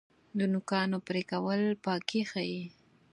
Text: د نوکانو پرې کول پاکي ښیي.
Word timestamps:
د 0.37 0.39
نوکانو 0.53 0.97
پرې 1.07 1.21
کول 1.31 1.61
پاکي 1.83 2.21
ښیي. 2.31 2.63